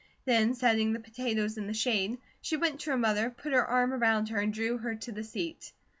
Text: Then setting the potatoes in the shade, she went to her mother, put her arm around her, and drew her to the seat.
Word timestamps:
Then 0.25 0.55
setting 0.55 0.93
the 0.93 0.99
potatoes 0.99 1.59
in 1.59 1.67
the 1.67 1.75
shade, 1.75 2.17
she 2.41 2.57
went 2.57 2.79
to 2.79 2.89
her 2.89 2.97
mother, 2.97 3.29
put 3.29 3.53
her 3.53 3.63
arm 3.63 3.93
around 3.93 4.29
her, 4.29 4.39
and 4.41 4.51
drew 4.51 4.79
her 4.79 4.95
to 4.95 5.11
the 5.11 5.23
seat. 5.23 5.73